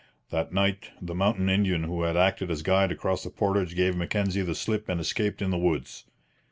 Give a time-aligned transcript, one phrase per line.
[0.31, 4.41] That night the mountain Indian who had acted as guide across the portage gave Mackenzie
[4.41, 6.05] the slip and escaped in the woods.